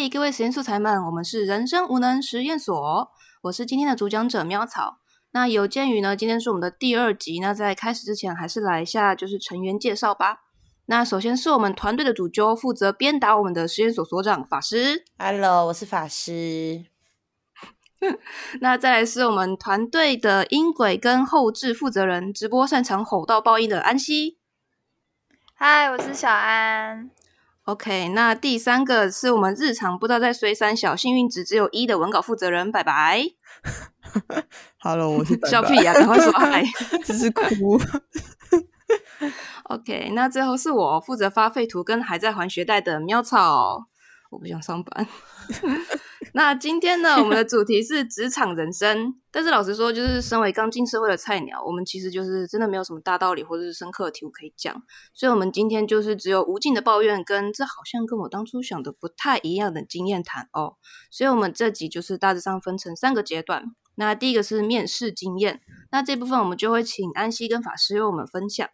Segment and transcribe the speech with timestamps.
[0.00, 3.10] 嘿，各位实验素材们，我们是人生无能实验所，
[3.42, 4.98] 我是今天的主讲者喵草。
[5.32, 10.42] 那有鉴于呢，今天是我们的第二集，那在开始之前，还是来一下就是成员介绍吧。
[10.86, 15.04] 那首先是我们团队的主揪，负责鞭打我们的实验所所长法师。
[15.18, 16.84] Hello，我是法师。
[18.62, 24.38] 那再来是我们团队的音轨跟后置负责人，直播擅长吼到爆音的安西。
[25.54, 27.10] 嗨，我是小安。
[27.68, 33.22] OK，那第三个是我们日常不知道在衰三小，幸运值只有一的文稿负责人，拜拜。
[34.80, 36.64] Hello，我是白白笑屁呀、赶快说 嗨。
[37.04, 37.78] 只是哭。
[39.64, 43.84] OK，那最后是我负责发废图跟还在还学贷的喵草，
[44.30, 45.06] 我不想上班。
[46.34, 54.82] 那今天呢，我们的主题是职场人生，但是老实说，就是身为刚进社会的菜鸟，我们其实就是真的没有什么大道理或者是深刻的题目可以讲，
[55.14, 60.74] 所以我们今天就是只有无尽的抱怨跟这好像跟我当初想的不太一样的经验谈哦。
[61.10, 63.64] 所以我们这集就是大致上分成三个阶段。
[63.94, 68.68] 那第一个是面试经验，那这部分我们就会请安西跟法师为我们分享。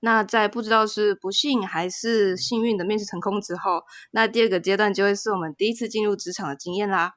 [0.00, 7.14] 那在不知道是不幸还是幸运的面试成功之后，那第二个阶段就会是我们第一次进入职场的经验啦。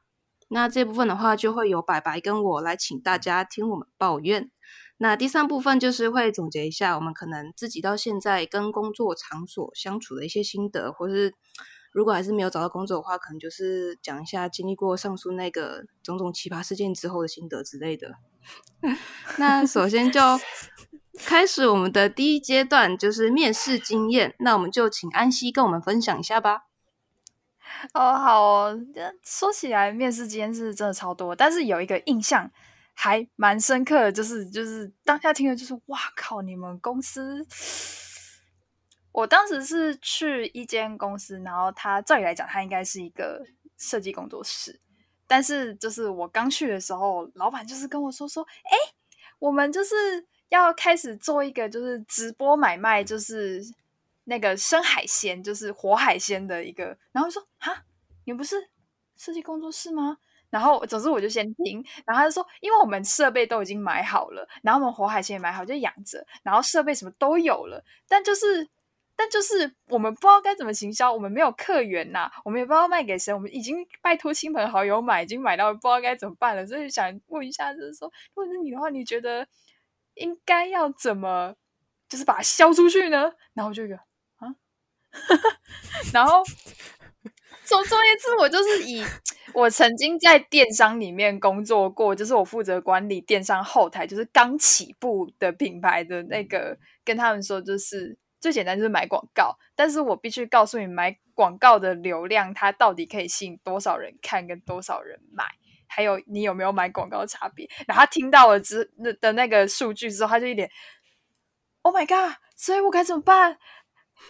[0.49, 4.51] 那这部分的话，就会由白白跟我来请大家听我们抱怨。
[4.97, 11.33] 那第三部分就是会总结一下我们可能自己到现在跟工作场所相处的一些心得，或是
[11.91, 18.13] 如果还是没有找到工作的话，可能就是讲一下经历过上述那个种种奇葩事件之后的心得之类的。
[19.37, 20.19] 那首先就
[21.19, 24.35] 开始我们的第一阶段，就是面试经验。
[24.39, 26.63] 那我们就请安溪跟我们分享一下吧。
[27.93, 28.79] 哦，好哦。
[28.93, 32.49] 这说起来，面试经验是真的超多，但是有一个印象
[32.93, 37.45] 还蛮深刻的，就是就是当下听的就是哇靠，你们公司。
[39.11, 43.45] 我当时是去一间公司，然后他照理来讲，他应该是一个
[43.77, 44.81] 设计工作室，
[45.27, 48.75] 但是就是我刚去的时候，老板就是跟我说说，哎，
[49.37, 53.61] 我们就是要开始做一个就是直播买卖，就是
[54.25, 57.83] 那个生海鲜，就是活海鲜的一个，然后说哈，
[58.25, 58.55] 你不是
[59.17, 60.17] 设计工作室吗？
[60.49, 68.67] 然后总之我就先听，然后他就说，因为我们设备都已经买好了，然后我们活海鲜也买好，就养着，然后设备什么都有了，但就是。
[69.15, 79.47] 但就是我们不知道该怎么行销，我们没有客源呐、我们也不知道卖给谁，我们已经拜托亲朋好友买，已经买到不知道该怎么办了，所以想问一下，就是说，如果是你的话，你觉得
[80.15, 81.55] 应该要怎么，
[82.07, 83.31] 就是把它销出去呢？
[83.53, 84.53] 然后我就一个啊，
[86.13, 86.43] 然后
[87.63, 89.03] 总总而言之，我就是以
[89.53, 98.17] 我曾经在电商里面工作过，就是我负责管理电商后台，就是刚起步的品牌的那个，跟他们说就是。
[98.43, 105.45] 最简单就是买广告，但是我必须告诉你，买广告的流量它到底可以吸引多少人看，跟多少人买，
[105.87, 107.69] 还有你有没有买广告差别。
[107.87, 110.69] 然后他听到了之那的那个数据之后，他就一脸
[111.81, 112.37] ，Oh my god！
[112.55, 113.57] 所以我该怎么办？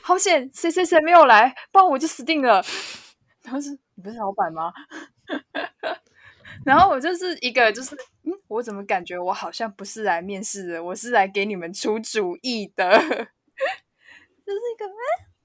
[0.02, 2.64] 好险，谁谁谁没有来，不然我就死定了。
[3.44, 4.72] 然后是你不是老板吗？
[6.66, 7.94] 然后我就是一个，就是
[8.24, 12.90] 嗯，我怎么感觉我好像不是来面试的，我是来给你们出主意的。
[14.46, 14.86] 就是一个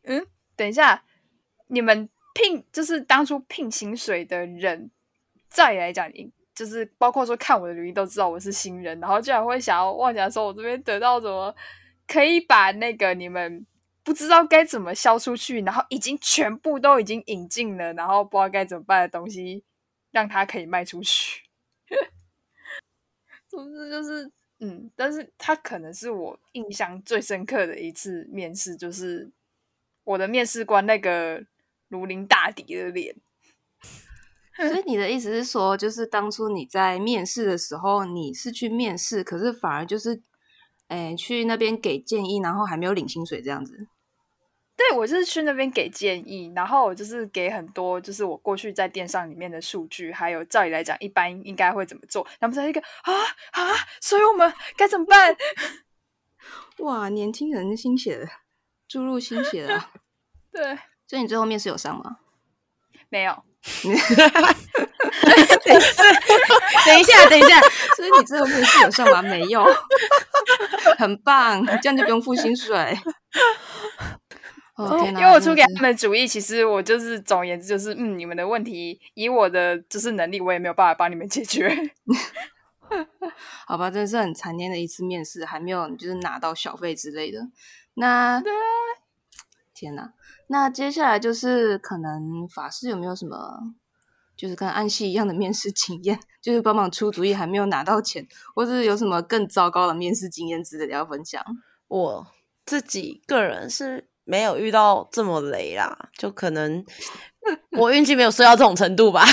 [0.04, 0.26] 嗯嗯，
[0.56, 1.04] 等一下，
[1.68, 4.90] 你们聘就是当初聘薪水的人，
[5.48, 6.10] 再来讲，
[6.54, 11.54] 就是包括说看我的履历都知道我是新人，然后居然会想要妄想说我这边得到什么，
[12.06, 13.64] 可以把那个你们
[14.02, 19.62] 不知道该怎么销出去，然后已经全部都已经引进了，然后不知道该怎么办的东西，
[20.10, 21.44] 让它可以卖出去。
[23.48, 24.30] 总之就是。
[24.60, 29.30] 嗯，但是他可能是我印象最深刻的一次面试，就是
[30.02, 31.40] 我的面试官那个
[31.88, 33.16] 如临大敌的脸。
[34.56, 40.20] 所以你的意思是说，就是当初你在面试的时候，你是去面试，可是反而就是，
[40.88, 43.86] 哎，去那边给建议，然后还没有领薪水这样子。
[44.76, 52.26] 对，我就是去那边给建议，然后我就是给很多，就是我过去在电商里面的数据，还有照理来讲，一般应该会怎么做。
[52.38, 53.12] 然后在一个啊
[53.52, 55.36] 啊，所以我们该怎么办？
[56.78, 58.28] 哇，年轻人心血
[58.86, 59.90] 注入心血了。
[60.50, 62.18] 对，所以你最后面试有上吗？
[63.08, 63.42] 没有。
[66.84, 67.60] 等一下，等一下，
[67.96, 69.20] 所以你最后面试有上吗？
[69.20, 69.66] 没有，
[70.96, 72.96] 很棒，这样就不用付薪水。
[74.76, 74.96] 哦！
[75.08, 81.68] 因为我出给他们的主意，其实我就是总而言之就是，嗯，你们的问题以我的就是能力，我也没有办法帮你们解决。
[83.66, 87.40] 好吧，真的是很残念的一次面试，还没有就是拿到小费之类的。
[87.94, 88.40] 那
[89.74, 90.12] 天哪！
[90.48, 93.74] 那接下来就是可能法师有没有什么，
[94.36, 101.44] 就是跟安息一样的面试经验，就是帮忙出主意还没有拿到钱，或是有什么更糟糕的面试经验之类的要分享？
[101.88, 102.26] 我
[102.64, 106.84] 自己个人是没有遇到这么雷啦，就可能
[107.78, 109.24] 我运气没有衰到这种程度吧。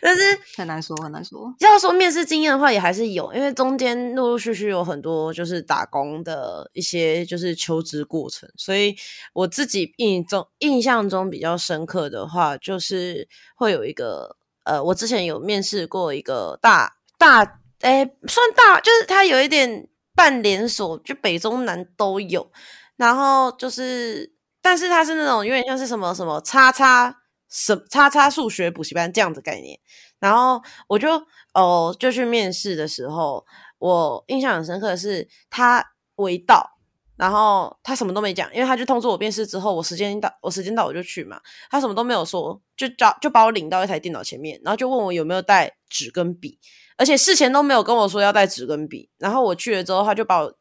[0.00, 0.22] 但是
[0.56, 1.54] 很难说，很难说。
[1.60, 8.94] 要说面试经验的话，也还是有，因为中间陆陆续续有很多就是打工的一些就是求职过程，所以
[9.32, 13.26] 我自己印中印象中比较深刻的话，就是
[13.56, 22.50] 会有一个呃，我之前有面试过一个大大哎，算大，就是它有一点半连锁，就北中南都有，
[22.96, 27.22] 然后就是，但是它是那种有点像是什么什么叉叉。
[27.54, 29.78] 什叉叉数学补习班这样子概念，
[30.18, 31.08] 然后我就
[31.52, 33.46] 哦就去面试的时候，
[33.78, 36.68] 我印象很深刻的是他未到，
[37.16, 41.40] 然后他什么都没讲，因为他就通知我面试之后，我时间到，我时间到我就去嘛，
[41.70, 46.58] 他什么都没有说，就叫就把我领到一台电脑前面，然后就问我有没有带纸跟笔，
[46.96, 50.52] 而且事前都没有跟我说要带纸跟笔，然后我去了之后，他就把我。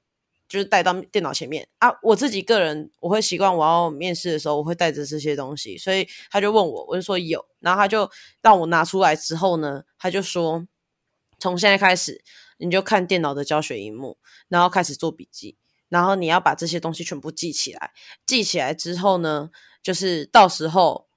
[0.48, 8.10] 就是带到电脑前面啊，我自己个人我会习惯，我要面试的时候我会带着这些东西，所以他就问我，我就说有，然后他就
[8.42, 10.68] 让我拿出来之后呢，他就说
[11.40, 12.24] 从现在开始
[12.57, 14.18] 你就看电脑的教学荧幕，
[14.48, 15.57] 然后开始做笔记，
[15.90, 17.92] 然后你要把这些东西全部记起来，
[18.25, 19.50] 记起来之后呢，
[19.81, 21.07] 就是到时候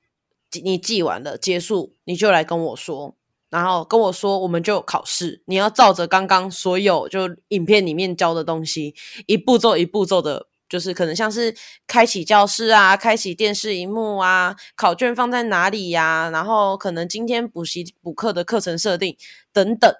[0.62, 3.15] 你记完了结束，你就来跟我说。
[3.48, 8.94] 然后跟我说，我们就考试，你要照着刚刚所有就影片里面教的东西，
[9.26, 11.54] 一步骤一步骤的，就是可能像是
[11.86, 19.16] 开启教室啊，开启电视荧幕啊，考卷放在哪里呀，然后可能今天补习补课的课程设定
[19.52, 19.94] 等等，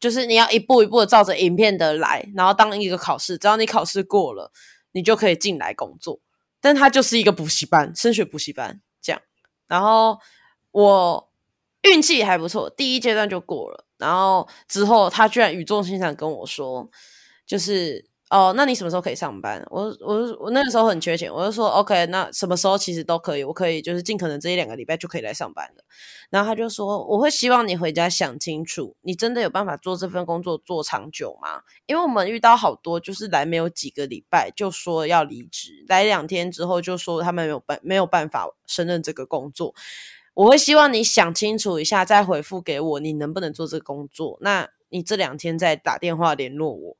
[0.00, 4.50] 就是你要一步一步的照着影片的来，然后当一个考试，只要你考试过了，
[4.90, 6.18] 你就可以进来工作。
[6.60, 9.22] 但它就是一个补习班，升学补习班这样。
[9.68, 10.18] 然后
[10.72, 11.27] 我。
[11.82, 16.88] 运气还不错，第一阶段就过了，然后之后他居然语重心长跟我说，
[17.46, 19.64] 就是哦，那你什么时候可以上班？
[19.70, 25.84] 我我我那个时候很缺钱，我就说 OK，那什么时候其实都可以，我可以就是尽可能这一两个礼拜就可以来上班了。
[26.28, 31.62] 然后他就说，我会希望你回家想清楚，你真的有办法做这份工作做长久吗？
[31.86, 39.74] 因为我们遇到好多就是来没有几个礼拜就说要离职，来两天之后就说他们没有办没有办法胜任这个工作。
[40.38, 44.38] 我会希望你想清楚一下，再回复给我，你能不能做这个工作？
[44.40, 46.96] 那你这两天再打电话联络我。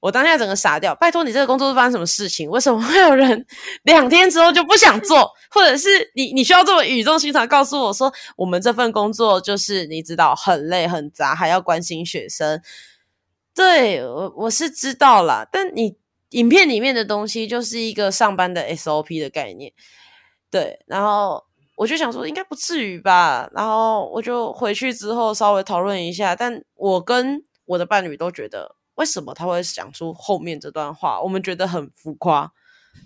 [0.00, 2.50] 我当下整个傻掉，拜托你这个工作是发生什么事情？
[2.50, 3.46] 为什么会有人
[3.84, 5.32] 两天之后就不想做？
[5.48, 12.60] 或者是你你需要这么语重心长告诉我说，我们这份工作就是你知道很累很杂，还要关心学生。
[13.54, 15.96] 对我我是知道啦，但你
[16.32, 19.72] 影片里面的东西就是一个上班的 SOP 的概念。
[20.50, 21.46] 对，然后。
[21.76, 23.48] 我就想说，应该不至于吧。
[23.52, 31.20] 然后我就回去之后稍微讨论一下，但我跟我的伴侣都觉得，为什么他会讲出后面这段话？
[31.20, 32.52] 我们觉得很浮夸。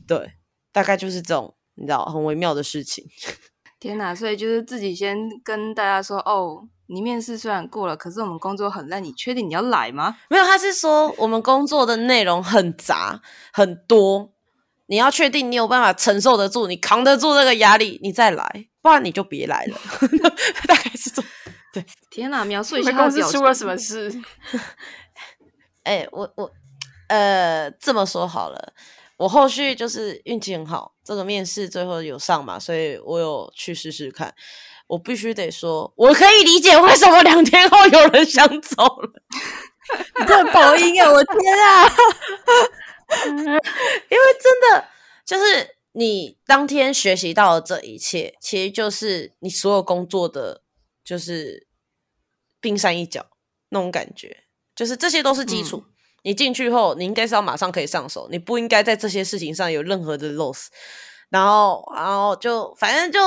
[0.07, 0.33] 对，
[0.71, 3.07] 大概就是这种你知道很微妙的事情。
[3.81, 4.13] 天哪！
[4.13, 10.17] 所以就是自己先跟大家说，哦，你面试虽然过了，可是我们工作很烂，你确定你要来吗？
[10.29, 13.23] 没有，他是说我们工作的内容很杂
[13.53, 14.33] 很多。
[14.89, 19.79] 你要确定你有办法承受得住，你扛得住这个压力，你再来，不然你就别来了。
[20.67, 21.23] 大概是这，
[21.73, 21.85] 对。
[22.11, 24.11] 天哪，描述一下公司出了什么事？
[25.85, 26.51] 哎，我我
[27.09, 28.73] 呃这么说好了，
[29.19, 34.35] 我后续就是运气很好，这个面试最后有上嘛，所以我有去试试看。
[34.87, 39.11] 我必须得说，我可以理解为什么两天后有人想走了。
[40.19, 41.11] 你这抖音啊！
[41.11, 41.85] 我天啊！
[43.27, 44.89] 因为真的
[45.25, 50.63] 就是你当天学习到的这一切，其实就是你所有工作的
[51.05, 51.67] 就是
[52.61, 53.27] 冰山一角
[53.71, 55.85] 那种感觉，就是这些都是基础。
[56.23, 60.69] 你进去后，你应该是要马上可以上手，你不应该在这些事情上有任何的 loss。
[61.29, 63.21] 然后，然后就反正就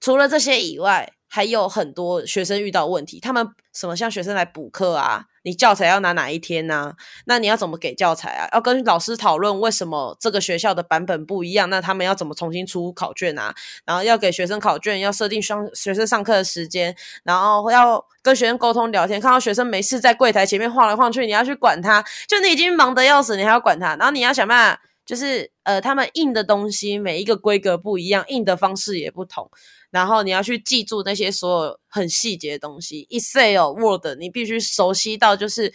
[0.00, 1.13] 除了这些以外。
[1.34, 6.94] 还有很多学生遇到问题，他们什么像学生来补课啊，你教材要拿哪一天呢？
[7.24, 8.48] 那你要怎么给教材啊？
[8.52, 11.68] 要跟老师讨论为什么这个学校的版本不一样？
[11.68, 13.52] 那他们要怎么重新出考卷啊？
[13.84, 19.20] 然后要给学生考卷，要设定双学生上课的时间，然后要跟学生沟通聊天。
[19.20, 29.50] 看到学生没事在柜台前面晃来晃去，你要去管他，就你已经忙得要死，你还要管他，然后你要想办法，就是呃，他们印的东西每一个规格不一样，印的方式也不同。
[29.90, 35.72] 然后你要去记住那些所有很细节的东西，Excel、Word，你必须熟悉到，就是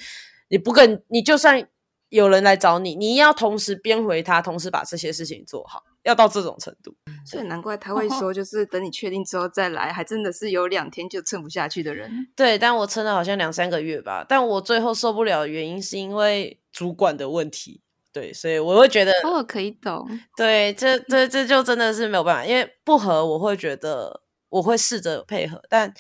[0.50, 1.68] 你不跟你就算
[2.10, 5.84] 有人来找你，你要同时编回他，同时把这些事情做好。
[6.04, 6.96] 要到这种程度。
[7.26, 12.10] 所以难怪他会说， 就是等你确定之后再来，还真的是有两天就撑不下去的人。
[12.38, 17.82] 对，但我撑了好像两三个月吧，但我最后受不了的原因是因为主管的问题。
[18.12, 20.08] 对，所以我会觉得，哦，可以懂。
[20.36, 25.94] 对，这这这就真的是没有办法，因为不合，我会觉得我会试着配合，但，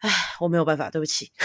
[0.00, 1.32] 唉，我没有办法，对不起。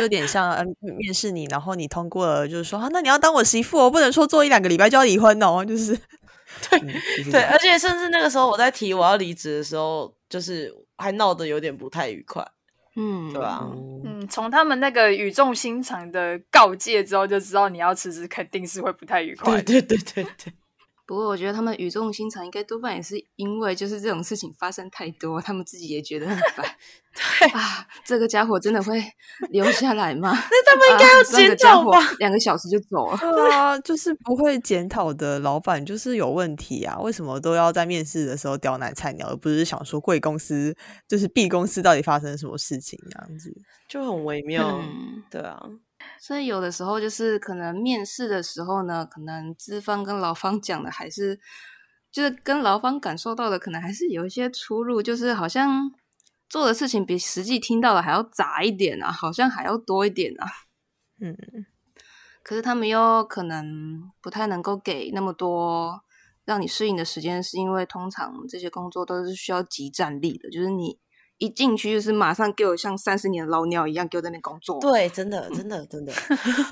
[0.00, 5.94] 有点像嗯，面试你，然后你通过了，就是说啊，那你要当我媳妇哦，不能说做一两个礼拜就要离婚哦，就是
[6.70, 6.80] 对
[7.30, 12.42] 对，而且甚至那个时候我在提我要离职的时候，就是还闹得有点不太愉快，
[12.96, 13.66] 嗯，对吧？
[14.04, 19.60] 嗯，从他们那个语重心长的告诫之后，就知道你要辞职肯定是会不太愉快。
[19.62, 20.52] 对对对对对。
[21.04, 26.64] 不过我觉得他们语重心长，应该多半也是因为就是这种事情发生太多，他们自己也觉得很烦。
[27.14, 29.02] 对啊，这个家伙真的会
[29.50, 30.30] 留下来吗？
[30.32, 31.98] 那他们应该要检讨吧？
[32.18, 33.18] 两个小时就走了。
[33.20, 36.98] 对啊，就是不会检讨的老板就是有问题啊！
[37.00, 40.74] 为什么都要在面试的时候刁难菜鸟，而不是想说贵公司
[41.06, 43.52] 就是 B 公司到底发生什么事情这样子，
[43.88, 44.80] 就很微妙。
[45.30, 45.60] 对啊。
[46.22, 51.40] 所以有的时候就是可能面试的时候呢，可能资方跟劳方讲的还是
[52.12, 55.92] 就是跟劳方感受到的可能还是有一些出入，就是好像
[56.48, 60.46] 做的事情比实际听到的还要杂一点啊，好像还要多一点啊。
[61.18, 61.36] 嗯，
[62.44, 66.04] 可是他们又可能不太能够给那么多
[66.44, 71.00] 让你适应的时间，是因为通常这些工作都是需要集战力的，就是你。
[71.38, 74.78] 一进去就是马上给我像三十年的老鸟一样，给我在那边工作。
[74.80, 76.12] 对，真的，真的，真的，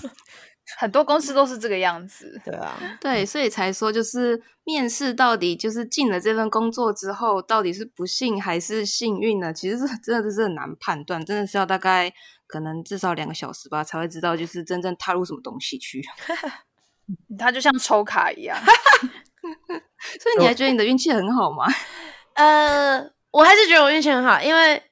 [0.79, 2.40] 很多公司都是这个样子。
[2.45, 9.52] 对啊，对，所以才说就是面试到底就是进了这份工作之后，到底是不幸还是幸运呢？
[9.52, 12.12] 其实是真的是很难判断，真的是要大概
[12.47, 16.00] 可能至少两个小时吧，才会知道就是真正踏入什么东西去。
[17.37, 18.57] 他就像抽卡一样，
[20.23, 21.64] 所以你还觉得你的运气很好吗？
[22.35, 23.11] 呃。
[23.33, 24.83] 我还是觉得我运气很好，因为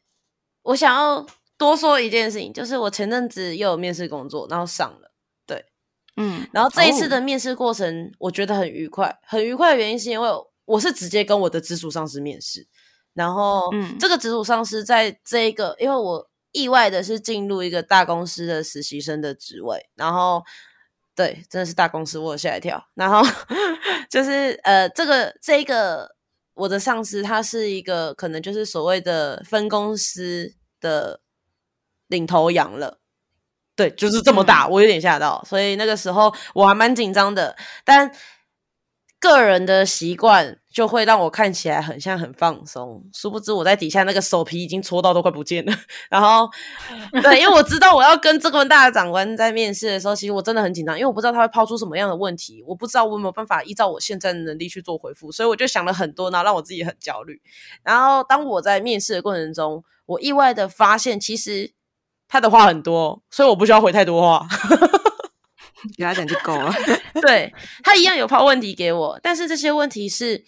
[0.62, 1.26] 我想要
[1.57, 5.11] 多说一件事情，就是我前阵子又有面试工作，然后上了，
[5.45, 5.64] 对，
[6.16, 10.28] 嗯，然后这一次的面试过程我觉得很愉快，很愉快的原因是因为
[10.66, 12.68] 我是直接跟我的直属上司面试，
[13.12, 20.45] 然后这个直属上司在这一个，因为我意外的是进入一个大公司的实习生的职位，然后
[21.16, 23.21] 对，真的是大公司，我吓一跳，然后
[24.09, 26.16] 就是呃，这个这个。
[26.58, 31.20] 我的上司他是一个可能就是所谓的分公司的
[32.08, 32.98] 领头羊了，
[33.74, 38.12] 对，就是这么大，我有点吓到，所以那个时候我还蛮紧张的，但。
[39.20, 45.73] 个人的习惯就会让我看起来很像很放松，殊不知我在底下那个手皮已经搓到都快不见了。
[46.08, 46.49] 然后，
[47.20, 57.42] 对，因为我知道我要跟这个大的长官在面试的时候，其实我真的很紧张，因为我不知道他会抛出什么样的问题，我不知道我有没有办法依照我现在的能力去做回复，所以我就想了很多，然后让我自己很焦虑。
[57.82, 61.73] 然后，当我在面试的过程中，我意外的发现，其实
[62.28, 64.47] 他的话很多，所以我不需要回太多话。
[65.97, 66.73] 给他讲就够了。
[67.23, 67.52] 对
[67.85, 70.44] 他一样有抛问题给我，但是这些问题是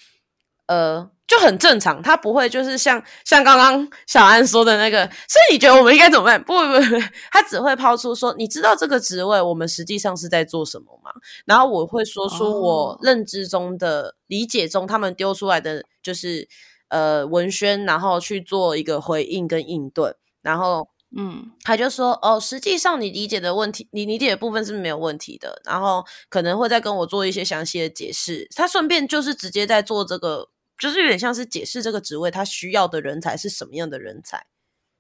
[0.71, 6.43] 呃就很正常，他不会就是像像刚刚小安说的那个，所以你觉得我们应该怎么办？
[6.43, 7.01] 不不不，
[7.31, 11.11] 他只会抛出说，你知道这个职位我们实际上是在做什么吗？
[11.45, 16.49] 然后我会说出我认知中的理解中，他们丢出来的就是
[16.89, 20.89] 呃文宣，然后去做一个回应跟应对，然后。
[21.17, 28.47] 嗯，他就说哦，实际上你理解的问题，你理解的部分是没有问题的，然后可能会再跟我做一些详细的解释。
[28.55, 30.51] 他顺便就是直接在做这个，
[30.81, 34.47] 就是有点像是解释这个职位他需要的人才是什么样的人才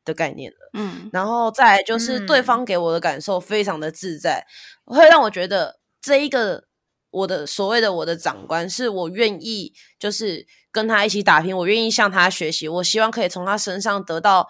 [0.04, 0.70] 的概念了。
[0.74, 4.46] 嗯，然后再就是对方给我的感受非常的自在，
[4.84, 6.66] 会让我觉得这一个
[7.10, 14.48] 我的所谓的我的长官是我愿意就是跟他一起打拼，我愿意向他学习，我希望可以从他身上得到。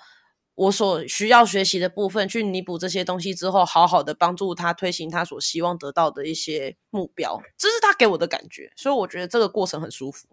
[0.56, 10.26] 我所需要学习的部分，去弥补这些东西之后，好好的帮助他推行他所希望得到的一些目标，这是他给我的感觉，所以我觉得这个过程很舒服。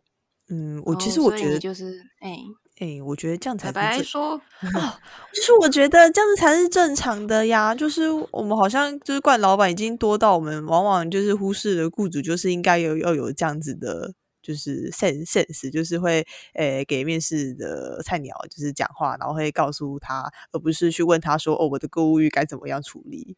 [0.50, 2.38] 嗯，我其实我觉得就是哎
[2.80, 4.40] 哎，我觉得这样才白说哦，
[5.34, 7.74] 就是我觉得这样子才是正常的呀。
[7.76, 14.14] 就是我们好像就是怪老板已经多到我们往往就是忽视了雇主，就是应该有要有这样子的。
[14.40, 20.24] 就是 sense sense，就是会诶给面试的菜鸟就是讲话，然后会告诉他，
[20.54, 23.36] 而不是去问他说哦，我的购物欲该怎么样处理。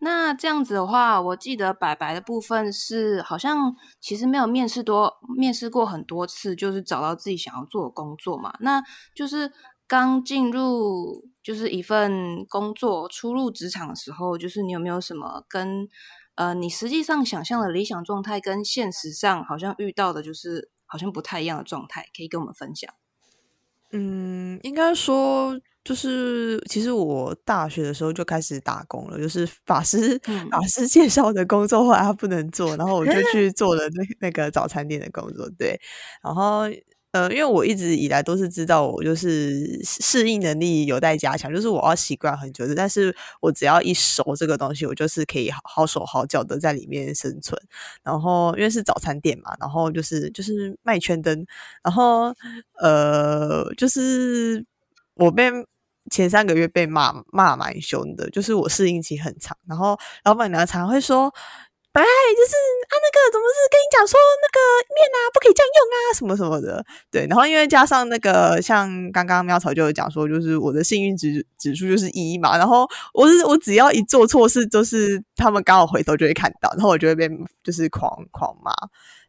[0.00, 8.54] 那这样子的话，我记得白白的部分是好像其实没有面试多面试过很多次，就是找到自己想要做的工作嘛。
[8.60, 8.82] 那
[9.14, 9.52] 就是
[9.86, 15.88] 刚进入就是一份工作初入职场的时候，就是你有没有什么跟
[16.36, 22.94] 呃，你实际上想象的理想状态跟现实上好像遇到的，就是好像不太一样的状态，可以跟我们分享。
[23.90, 35.48] 嗯，应该说就是，其实我大学的时候就开始打工了，就是法师、嗯法师介绍的工作，后来他不能做，然后我就 去做了那那个早餐店的工作。
[35.58, 35.80] 对，
[36.22, 36.64] 然后
[37.12, 47.58] 呃，因为我一直以来都是知道我就是适应能力有待加强，就是我要习惯很久的，但是我只要一熟这个东西，我就是可以好好手好脚的在里面生存。
[48.02, 51.46] 然后因为是早餐店嘛，然后就是就是卖圈灯，
[51.82, 52.34] 然后
[52.78, 54.62] 呃，就是
[55.14, 55.50] 我被
[56.10, 61.32] 前三个月被骂骂蛮凶的，就是我适应期很长，然后老板娘常会说。
[61.90, 64.58] 本来就是啊，那个怎么是跟你讲说那个
[64.94, 67.26] 面啊不可以这样用啊，什么什么的，对。
[67.26, 77.28] 然后因为加上那个像刚刚喵草就有讲说，就是我的幸运指指数就是一嘛，然后我是我只要一做错事，就是他们刚好回头就会看到，然后我就会被
[77.64, 78.70] 就是狂狂骂。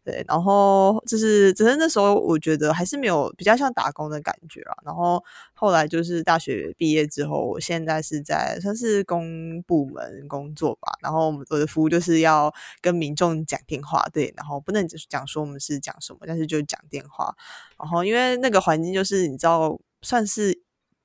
[0.09, 4.73] 对，然后就是只是那时候我觉得还是没有比较像打工的感觉啊。
[4.83, 5.23] 然后
[5.53, 10.93] 后来就是大学毕业之后，我现在是在算是公部门工作吧。
[11.03, 12.51] 然后我的服务就是要
[12.81, 17.35] 跟民众讲电话，对，然后不能只讲说我们是讲什么，但是就讲电话。
[17.77, 20.63] 然后因为那个环境就是你知道算是。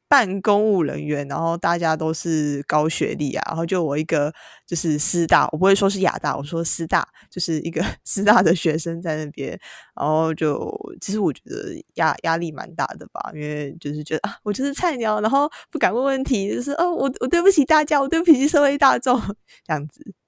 [0.09, 4.33] 办公务人员，然后大家都是高学历啊，然后就我一个
[4.67, 9.59] 就是师大，我不会说是亚大，我说师大，就是一个 师大的学生在那边，
[9.95, 10.71] 然后就
[11.01, 19.21] 其实我觉得压压力蛮大的吧，因为就是觉得啊，我就是菜鸟，然后不敢问问题，就是哦，我我对不起大家，我对不起社会大众
[19.67, 20.24] 这样子。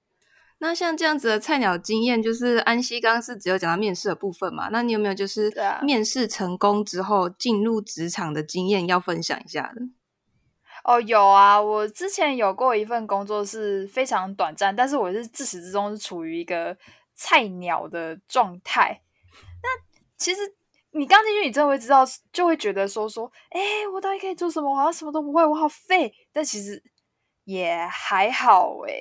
[0.59, 4.69] 那像这样子的菜鸟经验，就是安西刚刚是只有讲到面试的部分嘛？
[4.71, 9.81] 那你有没有就是面试成功之后进入职场的经验要分享一下的？
[10.83, 16.75] 哦，有啊，我之前有过一份工作是非常短暂，但是我是自始至终是处于一个
[17.13, 19.01] 菜鸟的状态。
[19.61, 19.69] 那
[20.17, 20.39] 其实
[20.91, 23.59] 你刚进去，你真的会知道，就会觉得说说，哎，
[23.93, 24.71] 我到底可以做什么？
[24.71, 26.11] 我好像什么都不会，我好废。
[26.31, 26.81] 但其实
[27.43, 28.93] 也还好哎，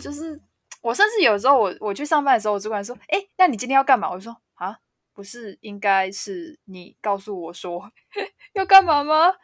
[0.00, 0.40] 就是
[0.80, 4.10] 我甚至有时候我我去上班的时候，我主管说，哎，那你今天要干嘛？
[4.10, 4.78] 我说啊，
[5.12, 7.90] 不是应该是你告诉我说
[8.54, 9.34] 要干嘛吗？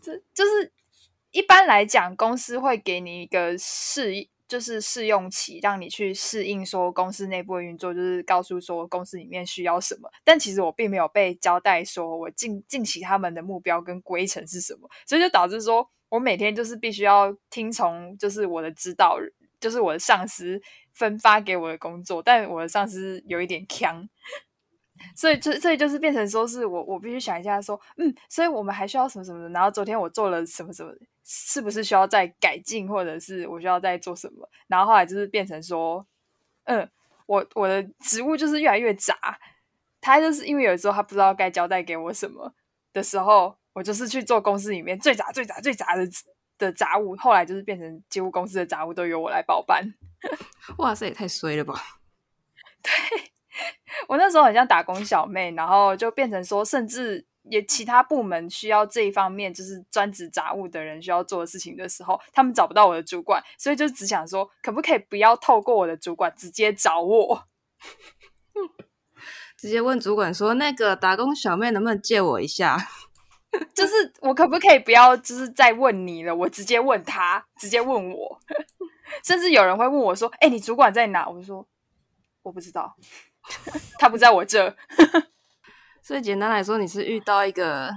[0.00, 0.72] 这就是
[1.30, 10.10] 一般来讲，公司会给你一个试，就是试用期，让你去适应说公司内部的运作，就是告诉说公司里面需要什么。
[10.24, 19.18] 但其实我并没有被交代说我近近期他们的目标跟规程是什么，所以就导致说我每天就是必须要听从，就是我的指导，
[19.60, 20.60] 就是我的上司
[20.92, 24.08] 分发给我的工作，但我的上司有一点强。
[25.16, 29.48] 所以就所以就是变成说是我我必须想一下说，嗯，所以我们还需要什么什么的。
[29.48, 30.92] 然后昨天我做了什么什么，
[31.24, 34.46] 是不是需要再改进，或者是我需要再做什么？
[34.66, 36.06] 然后后来就是变成说，
[36.64, 36.86] 嗯，
[37.24, 39.14] 我我的职务就是越来越杂。
[40.02, 42.52] 他就是因为有时候他不知道该交代给我什么
[42.92, 46.06] 的时候，我就是去做公司里面最杂最杂最杂的
[46.60, 47.16] 的杂物。
[47.16, 49.82] 后来就是变成几乎公司的杂物都由我来包办。
[50.78, 51.74] 哇塞，也太衰了吧！
[52.82, 52.92] 对
[54.06, 67.44] 我那时候很像打工小妹，然后就变成说，甚至也其他部门需要这一方面，就是专职杂务的人需要做的事情的时候，他们找不到我的主管，所以就只想说，可不可以不要透过我的主管直接找我？
[69.56, 72.78] 直接问主管说：“那个打工小妹能不能借我一下？”
[73.74, 78.40] 就是我可不可以不要，就是再问你了，我直接问他，直接问我。
[79.24, 81.66] 甚至有人会问我说：“哎、你主管在哪？”我就说
[82.42, 82.96] ：“我不知道。
[83.98, 84.76] ”他不在我这，
[86.00, 87.90] 所以简单来说，你是遇到一个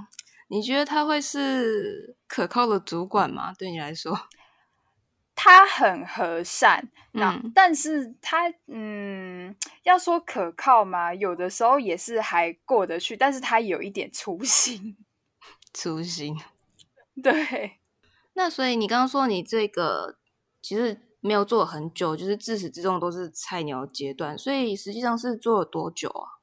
[0.48, 3.54] 你觉得他会是可靠的主管吗？
[3.56, 4.18] 对你来说，
[5.36, 14.96] 他很和善，那、嗯但是他嗯，要说可靠嘛，有的时候也是还过得去，但是他有一点粗心，
[15.74, 16.34] 粗心。
[17.22, 17.80] 对。
[18.32, 20.16] 那所以你刚刚说你这个
[20.62, 26.40] 其实没有做很久，就是自始至终都是菜鸟阶段，所以实际上是做了多久啊？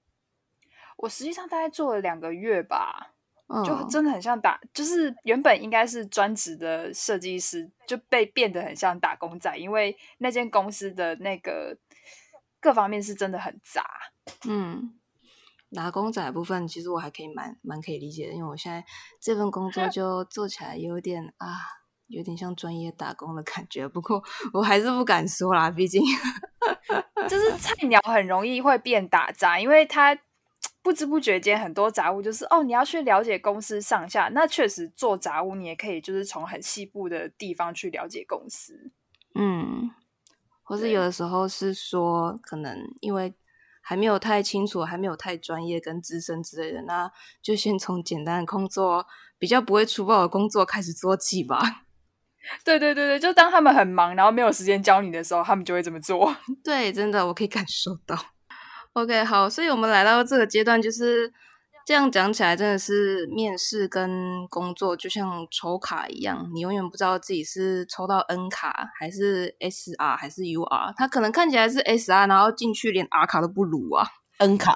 [0.97, 3.13] 我实际上大概做了两个月吧，
[3.47, 11.75] 嗯，就真的很像打，就是原本应该是专职的设计师，就被变得很像打工仔，因为那间公司的那个
[12.59, 13.83] 各方面是真的很杂。
[14.47, 14.93] 嗯，
[15.73, 18.83] 打工仔的部分，其实我还可以蛮蛮可以理解的，因为我现在
[19.19, 21.47] 这份工作 就做起来有点啊，
[22.07, 23.87] 有点像专业打工的感觉。
[23.87, 24.21] 不过
[24.53, 26.01] 我还是不敢说啦，毕竟
[27.29, 30.17] 就是菜鸟很容易会变打杂，因为他
[30.83, 34.29] 不知不觉间很多杂物就是哦，你要去了解公司上下。
[34.33, 38.91] 那确实做杂物，你也可以就是从很细部的地方去了解公司。
[39.35, 39.89] 嗯，
[40.63, 43.33] 或是有的时候是说，可能因为
[43.91, 47.11] 还没有太清楚，还没有太专业跟资深之类的，那
[47.43, 49.05] 就先从简单的工作，
[49.37, 51.59] 比较不会粗暴的工作开始做起吧。
[52.63, 56.33] 对对对对，就当他们很忙，然后没有时间教你的时候，他们就会这么做。
[56.63, 58.17] 对，真的我可以感受到。
[58.93, 61.29] OK，好，所以我们来到这个阶段，就是
[61.85, 74.07] 这样讲起来，真的是面试跟工作就像抽卡一样，你永远不知道自己是抽到 N 卡还是 SR 还是 UR，他可能看起来是 SR，然后进去连 R 卡都不如啊。
[74.37, 74.75] N 卡，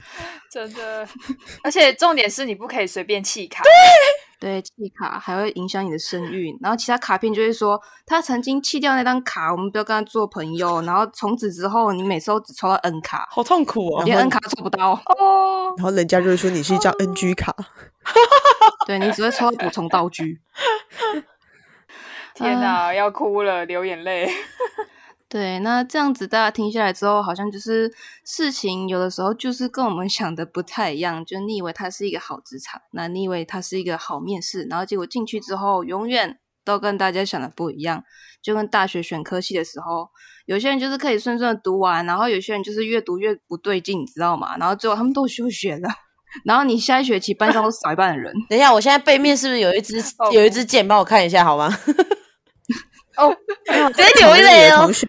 [0.52, 1.08] 真的，
[1.64, 3.62] 而且重点是你不可以随便弃卡。
[3.62, 3.72] 对，
[4.62, 14.04] 弃卡还会影响你的声誉，然后其他卡片就会说他曾经弃掉那张卡，我们不要跟他做朋友，然后从此之后你每次都只抽到 N 卡，好痛苦哦。
[14.04, 17.54] 连 N 卡都抽不到，哦，然后人家就会说你是一张 NG 卡，
[18.86, 20.40] 对你只会抽到补充道具。
[22.34, 24.30] 天哪，要哭了，流眼泪。
[25.36, 27.92] 对，那这样子大家听下来之后，好像就是
[28.24, 31.22] 事情有的时候就是跟我们想的不太一样。
[31.26, 38.02] 就你以为它是一个好职场，那你以为它是一个好面试，然后结果进去之后，永远都跟大家想的不一样。
[38.40, 40.08] 就跟大学选科系的时候，
[40.46, 44.56] 有些人就是可以顺顺的读完，然后有些人就是越读越不对劲，你知道吗？
[44.58, 45.90] 然后最后他们都休学了，
[46.46, 48.32] 然后你下一学期班上都少一半的人。
[48.48, 50.88] 等一下，我现在背面是不是有一支 哦有一支箭？
[50.88, 51.70] 帮我看一下好吗？
[53.18, 53.34] 哦，
[53.92, 54.92] 直接流泪哦同。
[54.92, 55.08] 学，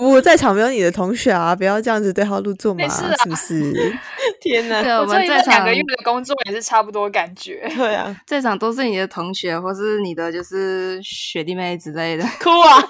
[0.00, 3.72] 我在场没有你的同学啊，不要这样子对号入座嘛，是不是？
[4.40, 4.82] 天哪！
[4.82, 7.70] 对，我们在场一两个月的工作也是差不多感觉。
[7.76, 12.24] 对啊，在场都是你的同学，或是你的就是学弟妹之类的。
[12.40, 12.82] 哭啊！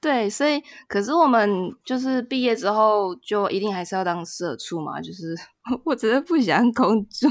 [0.00, 1.48] 对，所以可是我们
[1.84, 5.36] 就是毕业之后就一定还是要当社畜嘛，就是
[5.84, 7.30] 我真的不想工作，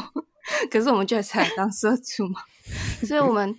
[0.71, 2.39] 可是我们就还是来当社畜嘛，
[3.05, 3.53] 所以我们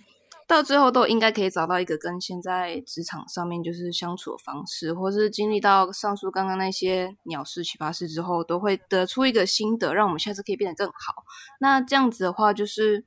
[0.53, 11.23] 到最后都应该可以找到一个跟现在职场上面就是相处的方式，或是经历到上述刚刚那些鸟事奇葩事之后，都会得出一个心得，让我们下次可以变得更好。
[11.59, 13.03] 那这样子的话，就是，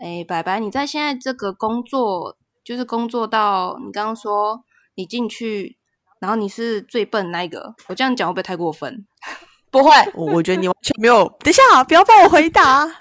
[0.00, 4.64] 诶，白白，你在现在这个工作，就是工作到你刚刚说
[4.96, 5.78] 你进去，
[6.18, 9.06] 然后你是最笨那一个，我这样讲会不会太过分？
[9.70, 11.24] 不会，我我觉得你完全没有。
[11.44, 12.84] 等一下，不要帮我回答。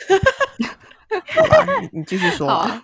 [1.82, 2.70] 你你继续说好吧。
[2.70, 2.84] 啊，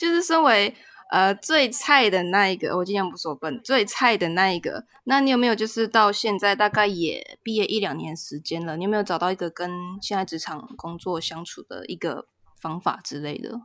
[0.00, 0.74] 就是身为
[1.12, 12.24] 呃最菜的那一个，我尽量不说笨，最菜的那一个，那你有没有就是到现在大概也毕业一两年时间了，你有没有找到一个跟现在职场工作相处的一个
[12.58, 13.60] 方法之类的？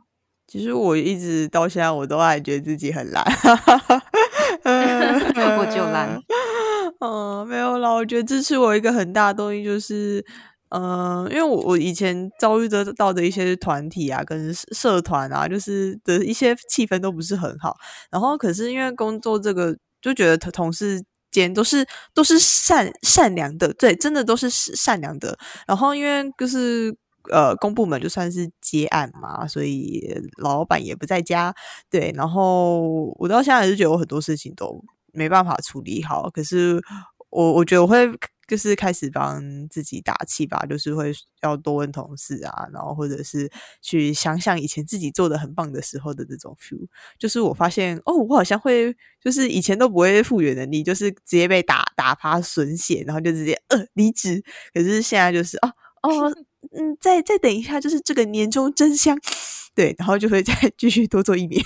[0.46, 3.24] 其实我一直到现在，我都还觉得自己很懒。
[4.62, 6.20] 我就懒。
[7.00, 7.90] 嗯，没有啦。
[7.90, 10.24] 我觉得支持我一个很大的动力就是，
[10.70, 17.76] 嗯、因为我我以前遭遇得到的一些团体啊，跟社社团啊，就是的一些气氛都不是很好。
[18.10, 25.38] 然后可是因为工作这个，就觉得同同事间都是都是善善良的，对，真的都是善良的。
[25.66, 26.92] 然后因为就是
[27.32, 30.02] 呃公部门就算是接案嘛，所以
[30.42, 31.54] 老板也不在家，
[31.88, 32.12] 对。
[32.16, 36.82] 然后我到现在还是觉得我很多事情都没办法处理好，可是
[37.30, 38.10] 我我觉得我会。
[38.46, 43.50] 就是开始帮自己打气吧，就是会要多问同事啊，然后或者是
[43.82, 46.86] 去想想以前自己做的很棒的时候的那种 feel。
[47.18, 54.42] 就是我发现哦，我好像会，就是以前都不会复原能力，就是直接被打打发损血，然后就直接呃离职。
[54.72, 56.30] 可是现在就是哦哦，
[56.72, 59.18] 嗯，再再等一下，就是这个年终真香，
[59.74, 61.62] 对，然后就会再 继续多做一年，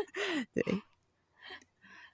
[0.54, 0.64] 对。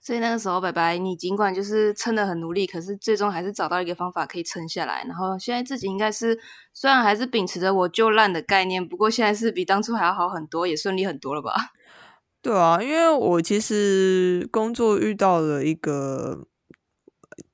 [0.08, 5.04] 所以那个时候，白白，你尽管就是撑得很努力，可是最终还是找到一个方法可以撑下来。
[5.06, 6.40] 然后现在自己应该是，
[6.72, 11.52] 虽然还是秉持着我就烂的概念，不过现在是比当初还要好很多，也顺利很多了吧？
[12.40, 16.46] 对啊，因为我其实工作遇到了一个，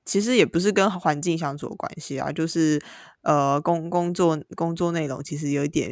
[0.04, 2.80] 其实也不是跟环境相处有关系啊，就是
[3.24, 5.90] 呃工工作工作内容其实有一点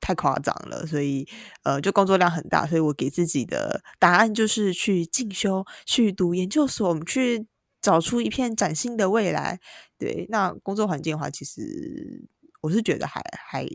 [0.00, 1.26] 太夸张了，所以
[1.64, 7.46] 呃就工作量很大，所以我给自己的答案就是去进修，去读研究所，我们去
[7.80, 9.58] 找出一片崭新的未来。
[9.98, 12.28] 对，那工作环境的话，其实
[12.60, 13.66] 我是觉得还还。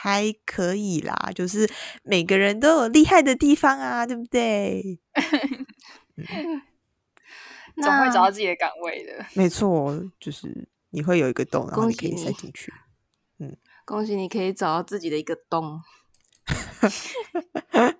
[0.00, 1.68] 还可以啦，就是
[2.04, 5.00] 每个人都有厉害的地方啊，对不对？
[7.82, 9.26] 总会找到自己的岗位的。
[9.34, 12.72] 没错，就是你会有一个洞，然后恭你可以塞进去。
[13.38, 15.80] 嗯 恭喜你可以找到自己的一个洞。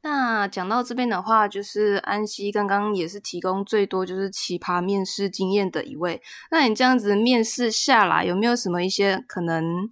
[0.00, 6.22] 那讲到这边的话，就是安西刚刚也是提供最多就是奇葩面试经验的一位。
[6.50, 9.88] 那你这样子面试下来，有没有什么一些可能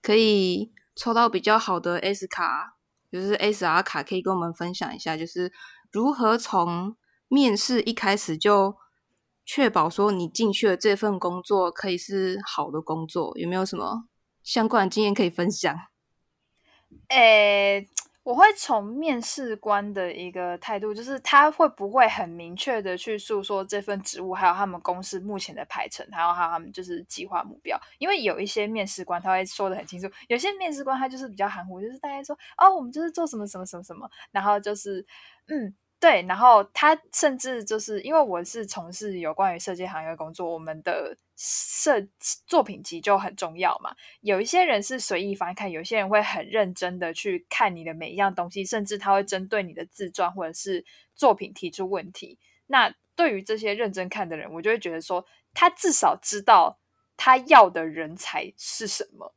[0.00, 2.76] 可以抽到比较好的 S 卡？
[3.10, 5.52] 就是 SR 卡可以跟我们分享一下，就是
[5.90, 6.96] 如何从
[7.28, 8.76] 面试一开始就
[9.46, 14.04] 确保说你进去的这份工作可以是好的工作，有没有什么
[14.42, 15.74] 相关的经验可以分享？
[17.08, 17.86] 诶、
[18.24, 27.78] 我会从面试官的一个态度，就是他会不会很明确的去诉说这份职务，还有他们公司目前的排程，还有还有他们就是计划目标。
[27.98, 35.06] 因为有一些面试官他会说的很清楚，有些面试官他就是比较含糊，就是大概说哦，我们就是做什么什么什么什么，然后就是
[35.48, 35.74] 嗯。
[36.06, 42.00] 对，然后他甚至就是因为我是从事有关于设计行业工作，我们的设
[42.46, 43.92] 作品集就很重要嘛。
[44.20, 50.84] 有一些人是随意翻看，有些人会很认真的去看你的每一样东西，甚至他会针对你的自传或者是
[51.16, 52.38] 作品提出问题。
[52.68, 56.78] 那对于这些认真看的人，我就会觉得说，他至少知道
[57.16, 59.34] 他要的人才是什么。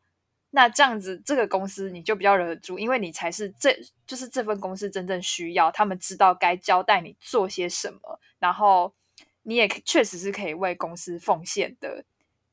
[0.52, 8.92] 那这样子，这个公司你就比较忍得住，因为你才是这就是这份公司真正需要，他们知道该交代你做些什么，然后
[9.44, 12.04] 你也确实是可以为公司奉献的，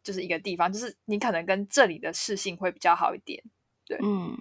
[0.02, 3.42] 就是一个地方，就是你可能跟这里的事性会比较好一点。
[3.86, 4.36] 对嗯，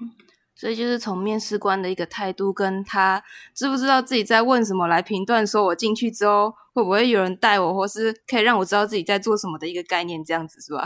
[0.53, 10.83] 所以就是从面试官的一个态度，跟他知不知道自己在问什么来评断，说我进去之后会不会有人带我，或是可以让我知道自己在做什么的一个概念，这样子是吧？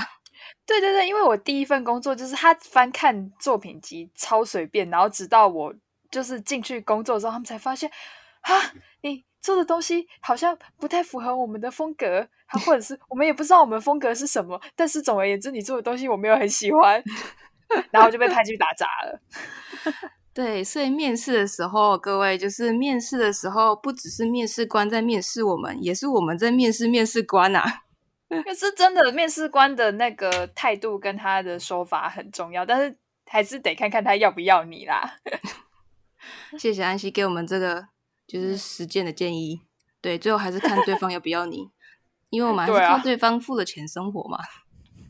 [0.65, 5.73] 对对对，因为我第一份工作就是他翻看作品集超随便，然后直到我
[6.11, 7.89] 就是进去工作之后，他们才发现
[8.41, 8.53] 啊，
[9.01, 12.27] 你做的东西好像不太符合我们的风格，
[12.65, 17.01] 或者是我们也不知道我们风格是什么，但是总而言之，你做的东西我没有很喜欢，
[17.91, 19.21] 然后就被派去打杂了。
[20.31, 27.83] 对，所以面试的时候，各位就是面试的时候，不只是面试官在面试我们，也是我们在面试面试官啊。
[28.45, 35.17] 可是真的，面试官的那个态度跟他的说法很重要，但是还是得看看他要不要你啦。
[36.57, 37.87] 谢谢安熙给我们这个
[38.27, 39.61] 就是实践的建议。
[40.01, 41.69] 对，最后还是看对方要不要你，
[42.29, 44.37] 因为我们还是靠对方付了钱生活嘛。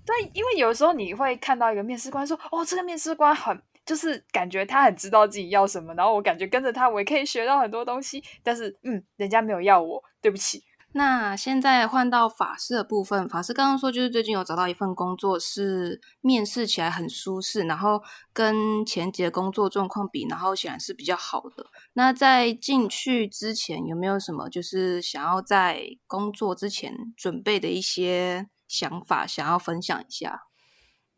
[0.05, 10.63] 对，因为有时候你会看到一个面试官说：“哦，这个面试官很，就是感觉他很知道自己要什么，然后我感觉跟着他，我也可以学到很多东西。”但是，嗯，人家没有要我，对不起。
[10.93, 18.01] 那现在换到法师的部分，法师刚刚说就是最近有找到一份工作，是面试起来很舒适，然后
[18.33, 21.67] 跟前几个工作状况比，然后显然是比较好的。
[21.93, 30.43] 那在进去之前，有没有什么就是想要在工作之前准备的一些想法，想要分享一下？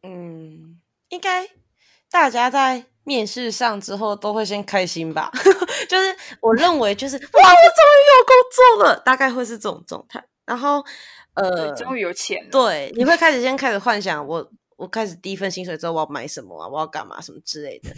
[0.03, 1.47] 嗯，应该
[2.11, 5.31] 大家在面试上之后都会先开心吧，
[5.89, 8.35] 就是我认为就是哇，我终于有工
[8.77, 10.23] 作了，大概会是这种状态。
[10.45, 10.83] 然后
[11.35, 12.49] 呃对，，终于有钱了。
[12.51, 14.51] 对，你会开始先开始幻想我。
[14.77, 16.67] 我开始第一份薪水之后，我要买什么啊？
[16.67, 17.91] 我要干嘛什么之类的，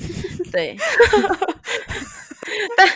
[0.52, 0.76] 对。
[2.76, 2.89] 但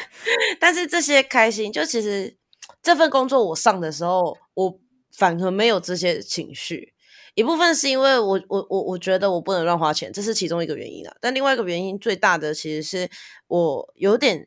[0.60, 2.36] 但是这些开心，就其实
[2.84, 4.78] 这份工作我上的时候，我
[5.16, 6.94] 反而没有这些情绪。
[7.38, 11.16] 一部分是因为我我我我觉得我不能乱花钱，这是其中一个原因啊。
[11.22, 13.08] 但另外一个原因最大的其实是
[13.46, 14.44] 我有点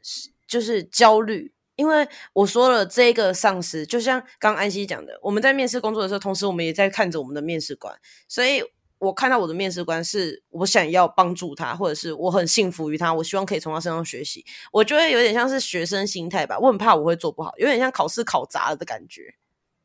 [0.48, 8.61] 就是焦虑，因为我说了这个上司，就像刚安西讲的，我们在面试工作的时候，同时我们也在看着我们的面试官，所以
[8.98, 19.33] 我看到我的面试官是我想要帮助他，或者是我很幸福于他，我希望可以从他身上学习，我觉得有点像是学生心态吧，我很怕我会做不好，有点像考试考砸了的感觉。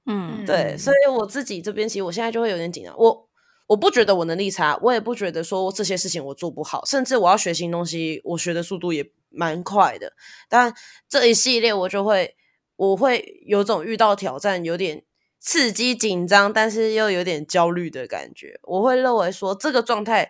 [0.08, 2.96] 嗯，对，所以我自己这边其实我现在就会有点紧张。
[2.98, 3.28] 我
[3.68, 10.14] 我不觉得我能力差，我也不觉得说这些事情我做不好，甚至我要学新东西，我学的速度也蛮快的。
[10.48, 10.74] 但
[11.10, 12.36] 这一系列我就会，
[12.76, 15.04] 我会有种遇到挑战，有点
[15.40, 18.60] 刺激、紧张，但是又有点焦虑的感觉。
[18.64, 20.30] 我会认为说这个状态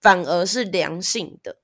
[0.00, 1.56] 反而是良性的。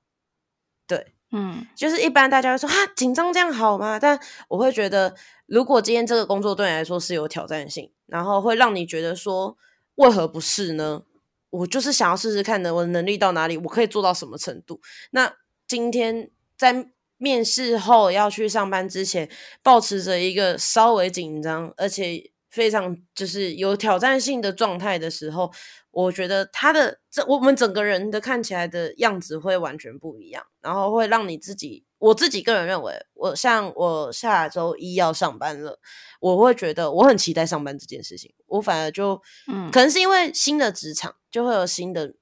[1.33, 3.99] 嗯就是一般大家会说哈紧张这样好吗？
[3.99, 5.15] 但我会觉得，
[5.47, 9.57] 如果今天这个工作对你来说是有挑战性，然后会让你觉得说
[9.97, 11.03] 为何不是呢？
[11.51, 14.81] 我就是想要试试看的，我的能力到哪里，我可以做到什么程度。
[15.11, 15.33] 那
[15.67, 19.31] 今天在面试后要去上班之前，
[19.63, 25.53] 保持着一个稍微紧张，而且非常就是有挑战性的状态的时候，
[25.91, 35.79] 我觉得他的这我们整个人的看起来的样子会完全不一样，然后会让你自己，我自己个人认为，我像我下周一要上班了，
[36.19, 39.71] 我会觉得我很期待上班这件事情，我反而就嗯。
[39.71, 42.15] 可能是因为新的职场就会有新的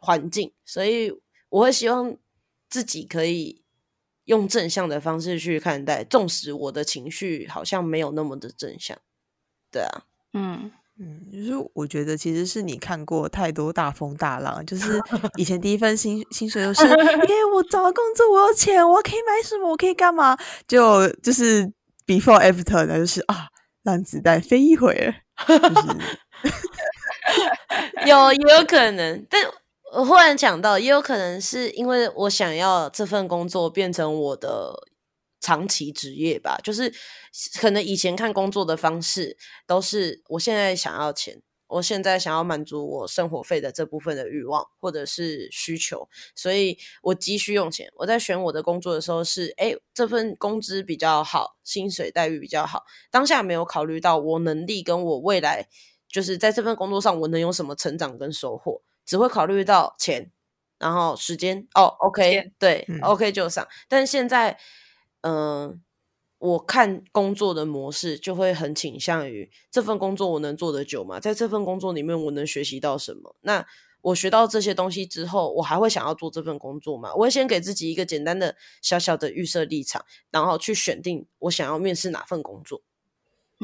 [0.00, 1.12] 环境，所以
[1.50, 2.16] 我会希望
[2.70, 3.62] 自己可以
[4.24, 8.98] 用正向的方式去看待，纵使我的情绪好像没有那么的正向，
[9.72, 10.02] 对啊，
[10.34, 15.00] 嗯，嗯，就是我觉得其实是你看过太多大风大浪，就是
[15.36, 20.36] 以前第一份薪薪水就是， 耶，我找到工作，我有钱，我可以买什么，我可以干嘛？
[20.68, 21.66] 就就是
[22.06, 23.48] before after 那，就是啊，
[23.82, 25.14] 让子弹飞一会儿，
[25.46, 25.88] 就是
[28.06, 29.42] 有也有可能，但
[29.94, 34.74] 我忽然想到，也有可能是因为我想要这份工作变成我的
[35.42, 36.58] 长期职业吧。
[36.64, 36.90] 就是
[37.60, 47.90] 可能以前看工作的方式都是，我现在想要钱，我现在想要满足我生活费的这部分的欲望或者是需求，所以我急需用钱。
[47.96, 55.68] 我在选我的工作的时候是，哎，这份工资比较好，薪水待遇比较好，当下没有考虑到我能力跟我未来。
[56.08, 58.82] 就是在这份工作上，我能有什么成长跟收获？
[59.06, 60.30] 只会考虑到钱，
[60.78, 61.66] 然后时间。
[61.74, 63.66] 哦，OK，对，OK 就上。
[63.88, 64.58] 但现在，
[65.22, 65.80] 嗯，
[66.38, 71.18] 我看工作的模式就会很倾向于这份工作我能做得久吗？
[71.18, 73.34] 在这份工作里面，我能学习到什么？
[73.40, 73.66] 那
[74.02, 77.14] 我学到这些东西之后，我还会想要做这份工作吗？
[77.14, 82.82] 我会先给自己一个简单的小小的预设立场，然后去选定我想要面试哪份工作。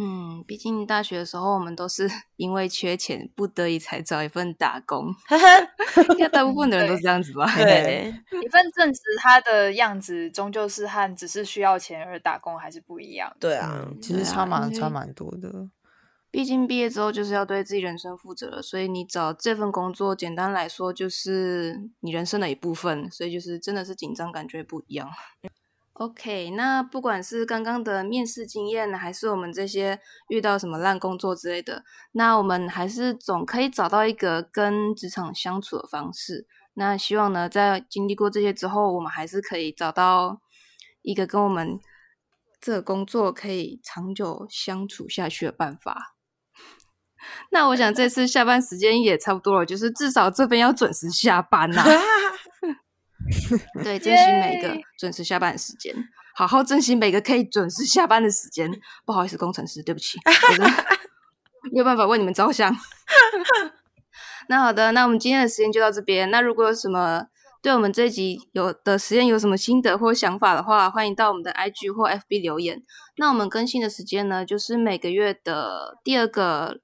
[0.01, 5.13] 嗯，毕竟大学的时候，我们都是 因为缺钱，不得已才找一份打工。
[6.11, 7.45] 应该大部分的人都是这样子吧？
[7.59, 13.35] 对，一份正职，它的样子终究是和只是需要钱而打工还是不一样。
[13.41, 15.69] 对啊，其实差蛮差蛮多的。
[16.31, 25.09] 毕竟毕业之后就是要对自己人生负责了，所以你找这份工作，简单来说就是你人生的一部分，所以就是真的是紧张感觉不一样。
[25.99, 31.83] OK，那不管是刚刚的面试经验，还是我们这些遇到什么烂工作之类的，
[32.13, 36.47] 那我们还是总可以找到一个跟职场相处的方式。
[36.75, 40.41] 那希望呢，在经历过这些之后，我们还是可以找到
[41.03, 41.81] 一个跟我们
[42.61, 46.15] 这个工作可以长久相处下去的办法。
[47.51, 51.83] 那我想这次下班时间也差不多了，就是至少这边要准时下班呐。
[53.85, 55.95] 对，珍惜每个准时下班的时间，
[56.35, 58.71] 好好珍惜每个可以准时下班的时间。
[59.05, 60.19] 不好意思，工程师，对不起，
[61.73, 62.75] 没有办法为你们着想。
[64.49, 66.31] 那好的，那我们今天的时间就到这边。
[66.31, 67.27] 那如果有什么
[67.61, 72.83] 对我们这一集有的实验有什么心得或想法的话，欢迎到我们的 IG 或 FB 留言。
[73.17, 76.81] 那我们更新的时间呢，就是每个月的第二个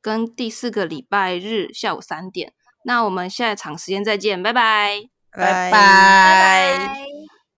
[0.00, 2.52] 跟第四个礼拜日下午三点。
[2.84, 4.40] 那我们下一场时间再见，
[5.38, 5.70] 拜拜。
[5.70, 7.17] 拜拜。